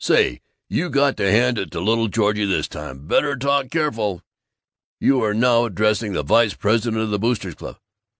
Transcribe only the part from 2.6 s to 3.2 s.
time!